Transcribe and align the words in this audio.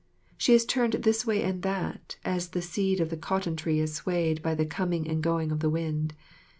She 0.35 0.55
is 0.55 0.65
turned 0.65 0.93
this 0.93 1.27
way 1.27 1.43
and 1.43 1.61
that, 1.61 2.17
as 2.25 2.47
the 2.47 2.61
seed 2.63 2.99
of 2.99 3.11
the 3.11 3.17
cotton 3.17 3.55
tree 3.55 3.79
is 3.79 3.93
swayed 3.93 4.41
by 4.41 4.55
the 4.55 4.65
coming 4.65 5.07
and 5.07 5.21
going 5.21 5.51
of 5.51 5.59
the 5.59 5.69
wind. 5.69 6.15